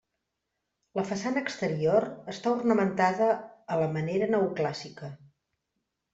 [0.99, 3.29] La façana exterior està ornamentada
[3.75, 5.13] a la manera neoclàssica.